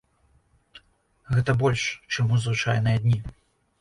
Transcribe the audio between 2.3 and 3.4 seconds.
у звычайныя дні.